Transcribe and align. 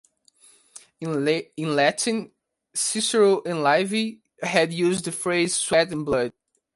In 0.99 1.75
Latin, 1.75 2.31
Cicero 2.73 3.43
and 3.45 3.61
Livy 3.61 4.21
had 4.41 4.73
used 4.73 5.05
the 5.05 5.11
phrase 5.11 5.55
"sweat 5.55 5.91
and 5.91 6.03
blood". 6.05 6.33